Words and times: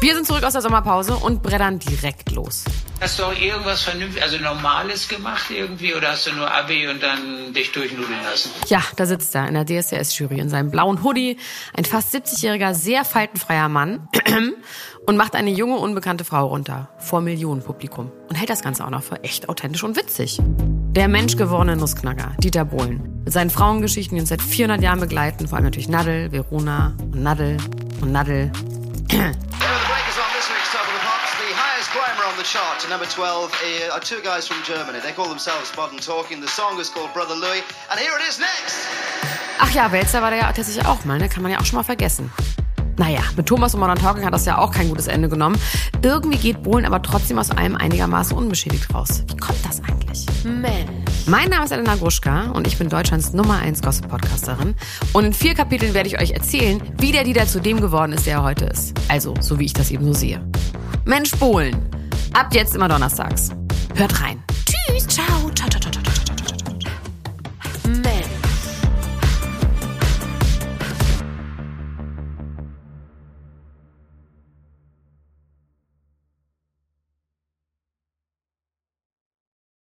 Wir 0.00 0.14
sind 0.14 0.28
zurück 0.28 0.44
aus 0.44 0.52
der 0.52 0.62
Sommerpause 0.62 1.16
und 1.16 1.42
brettern 1.42 1.80
direkt 1.80 2.30
los. 2.30 2.64
Hast 3.00 3.18
du 3.18 3.24
auch 3.24 3.32
irgendwas 3.32 3.82
vernünftig, 3.82 4.22
also 4.22 4.38
Normales 4.38 5.08
gemacht 5.08 5.50
irgendwie 5.50 5.92
oder 5.92 6.12
hast 6.12 6.28
du 6.28 6.34
nur 6.34 6.48
Abi 6.48 6.86
und 6.86 7.02
dann 7.02 7.52
dich 7.52 7.72
durchnudeln 7.72 8.22
lassen? 8.22 8.50
Ja, 8.68 8.80
da 8.94 9.06
sitzt 9.06 9.34
er 9.34 9.48
in 9.48 9.54
der 9.54 9.66
DSDS-Jury 9.66 10.38
in 10.38 10.50
seinem 10.50 10.70
blauen 10.70 11.02
Hoodie, 11.02 11.36
ein 11.76 11.84
fast 11.84 12.14
70-jähriger, 12.14 12.74
sehr 12.74 13.04
faltenfreier 13.04 13.68
Mann 13.68 14.08
und 15.06 15.16
macht 15.16 15.34
eine 15.34 15.50
junge, 15.50 15.76
unbekannte 15.78 16.24
Frau 16.24 16.46
runter 16.46 16.90
vor 16.98 17.20
Millionenpublikum 17.20 18.12
und 18.28 18.36
hält 18.36 18.50
das 18.50 18.62
Ganze 18.62 18.84
auch 18.84 18.90
noch 18.90 19.02
für 19.02 19.24
echt 19.24 19.48
authentisch 19.48 19.82
und 19.82 19.96
witzig. 19.96 20.38
Der 20.42 21.08
menschgewordene 21.08 21.76
Nussknacker, 21.76 22.36
Dieter 22.38 22.64
Bohlen, 22.64 23.22
mit 23.24 23.32
seinen 23.32 23.50
Frauengeschichten, 23.50 24.14
die 24.14 24.20
uns 24.20 24.28
seit 24.28 24.42
400 24.42 24.80
Jahren 24.80 25.00
begleiten, 25.00 25.48
vor 25.48 25.56
allem 25.56 25.64
natürlich 25.64 25.88
Nadel, 25.88 26.30
Verona 26.30 26.94
und 27.00 27.20
Nadel 27.20 27.56
und 28.00 28.12
Nadel. 28.12 28.52
climber 31.90 32.24
on 32.30 32.36
the 32.36 32.44
chart 32.44 32.80
to 32.80 32.88
number 32.88 33.06
12 33.06 33.52
are 33.92 34.00
two 34.00 34.20
guys 34.22 34.46
from 34.46 34.62
Germany. 34.64 35.00
They 35.00 35.12
call 35.12 35.28
themselves 35.28 35.74
Modern 35.76 35.98
Talking. 35.98 36.40
The 36.40 36.48
song 36.48 36.78
is 36.80 36.88
called 36.90 37.12
Brother 37.12 37.34
Louis. 37.34 37.62
And 37.90 37.98
here 37.98 38.14
it 38.18 38.28
is 38.28 38.38
next. 38.38 38.76
Ach 39.58 39.70
ja, 39.72 39.90
Welzer 39.90 40.22
war 40.22 40.30
der 40.30 40.40
ja 40.40 40.52
tatsächlich 40.52 40.86
auch 40.86 41.04
mal, 41.04 41.18
ne? 41.18 41.28
Kann 41.28 41.42
man 41.42 41.50
ja 41.50 41.58
auch 41.58 41.64
schon 41.64 41.76
mal 41.76 41.82
vergessen. 41.82 42.30
Naja, 42.96 43.20
mit 43.36 43.46
Thomas 43.46 43.74
und 43.74 43.80
Modern 43.80 43.98
Talking 43.98 44.24
hat 44.24 44.34
das 44.34 44.44
ja 44.44 44.58
auch 44.58 44.72
kein 44.72 44.88
gutes 44.88 45.06
Ende 45.06 45.28
genommen. 45.28 45.56
Irgendwie 46.02 46.36
geht 46.36 46.62
Bohlen 46.62 46.84
aber 46.84 47.00
trotzdem 47.00 47.38
aus 47.38 47.50
allem 47.50 47.76
einigermaßen 47.76 48.36
unbeschädigt 48.36 48.92
raus. 48.92 49.22
Wie 49.28 49.36
kommt 49.36 49.64
das 49.64 49.80
eigentlich? 49.80 50.26
Mensch. 50.44 50.88
Mein 51.26 51.48
Name 51.48 51.64
ist 51.64 51.70
Elena 51.70 51.94
Gruschka 51.96 52.50
und 52.52 52.66
ich 52.66 52.76
bin 52.78 52.88
Deutschlands 52.88 53.32
Nummer 53.32 53.58
1 53.58 53.82
Gossip-Podcasterin. 53.82 54.74
Und 55.12 55.24
in 55.24 55.32
vier 55.32 55.54
Kapiteln 55.54 55.94
werde 55.94 56.08
ich 56.08 56.20
euch 56.20 56.30
erzählen, 56.32 56.82
wie 56.98 57.12
der 57.12 57.24
Dieter 57.24 57.46
zu 57.46 57.60
dem 57.60 57.80
geworden 57.80 58.12
ist, 58.12 58.26
der 58.26 58.38
er 58.38 58.42
heute 58.42 58.64
ist. 58.64 58.94
Also, 59.08 59.34
so 59.40 59.58
wie 59.58 59.66
ich 59.66 59.72
das 59.72 59.90
eben 59.90 60.04
so 60.04 60.12
sehe. 60.12 60.40
Mensch 61.08 61.30
Bohlen. 61.36 61.74
Ab 62.34 62.48
jetzt 62.52 62.74
immer 62.74 62.86
donnerstags. 62.86 63.48
Hört 63.94 64.20
rein. 64.20 64.44
Tschüss, 64.66 65.08
ciao. 65.08 65.24